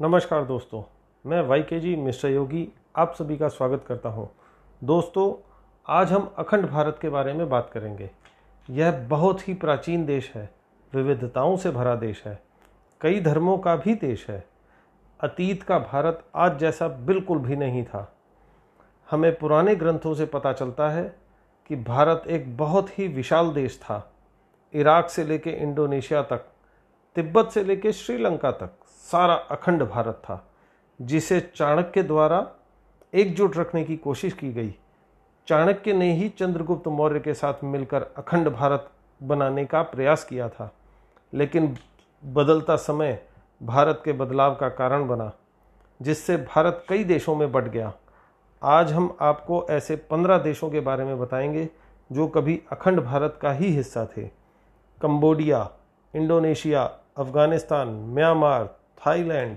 [0.00, 0.82] नमस्कार दोस्तों,
[1.24, 4.28] मैं वाई के जी मिस्टर योगी, आप सभी का स्वागत करता हूँ।
[4.82, 5.32] दोस्तों,
[5.86, 8.10] आज हम अखंड भारत के बारे में बात करेंगे।
[8.68, 10.48] यह बहुत ही प्राचीन देश है,
[10.92, 12.38] विविधताओं से भरा देश है,
[13.00, 14.44] कई धर्मों का भी देश है।
[15.20, 18.12] अतीत का भारत आज जैसा बिल्कुल भी नहीं था।
[19.08, 21.04] हमें पुराने ग्रंथों से पता चलता है
[21.70, 24.12] कि भारत एक बहुत ही विशाल देश था,
[24.74, 26.46] इराक से लेकर इंडोनेशिया तक,
[27.16, 28.78] तिब्बत से लेकर श्रीलंका तक।
[29.12, 30.46] सारा अखंड भारत था,
[31.02, 32.46] जिसे चाणक्य द्वारा
[33.14, 34.74] एकजुट रखने की कोशिश की गई।
[35.48, 38.90] चाणक्य ने ही चंद्रगुप्त मौर्य के साथ मिलकर अखंड भारत
[39.22, 40.70] बनाने का प्रयास किया था,
[41.32, 41.76] लेकिन
[42.24, 43.26] बदलता समय
[43.62, 45.32] भारत के बदलाव का कारण बना,
[46.02, 47.92] जिससे भारत कई देशों में बट गया।
[48.62, 51.68] आज हम आपको ऐसे पंद्रह देशों के बारे में बताएँगे,
[52.12, 54.28] जो कभी अखंड भारत का ही हिस्सा थे।
[55.02, 55.70] Cambodia,
[56.14, 56.84] Indonesia,
[57.16, 58.76] Afghanistan, Myanmar
[59.06, 59.56] Thailand,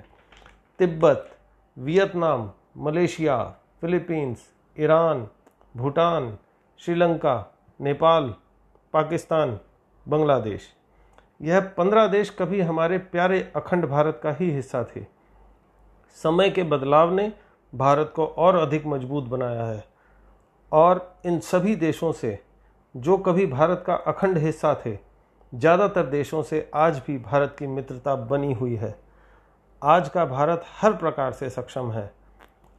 [0.80, 1.30] Tibet,
[1.78, 3.44] Vietnam, Malaysia,
[3.82, 5.28] Philippines, Iran,
[5.76, 6.38] Bhutan,
[6.80, 7.36] Sri Lanka,
[7.80, 8.34] Nepal,
[8.94, 9.60] Pakistan,
[10.06, 10.74] Bangladesh.
[11.42, 15.06] यह पंद्रह देश कभी हमारे प्यारे अखंड भारत का ही हिस्सा थे।
[16.18, 17.32] समय के बदलाव ने
[17.74, 19.84] भारत को और अधिक मज़बूत बनाया है।
[20.72, 22.38] और इन सभी देशों से
[22.96, 24.98] जो कभी भारत का अखंड हिस्सा थे,
[25.54, 28.96] ज़्यादातर देशों से आज भी भारत की मित्रता बनी हुई है।
[29.82, 32.12] आज का भारत हर प्रकार से सक्षम है।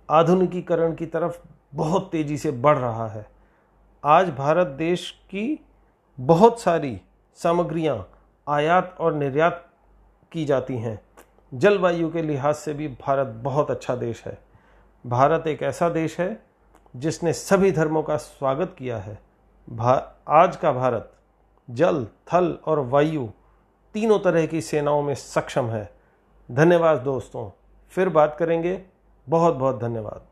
[0.08, 1.38] आधुनिकीकरण की तरफ़
[1.74, 3.26] बहुत तेज़ी से बढ़ रहा है।
[4.04, 5.64] आज भारत देश की
[6.18, 7.00] बहुत सारी
[7.38, 8.08] सामग्रियाँ
[8.46, 9.64] आयात और निर्यात
[10.32, 11.00] की जाती हैं।
[11.54, 14.38] जलवायु के लिहाज से भी भारत बहुत अच्छा देश है।
[15.04, 16.42] भारत एक ऐसा देश है
[16.96, 19.18] जिसने सभी धर्मों का स्वागत किया है।
[20.28, 21.12] आज का भारत
[21.68, 23.28] जल, थल और वायु
[23.94, 25.97] तीनों तरह की सेनाओं में सक्षम है।
[26.48, 27.50] धन्यवाद दोस्तों
[27.90, 28.82] फिर बात करेंगे।
[29.28, 30.27] बहुत बहुत धन्यवाद।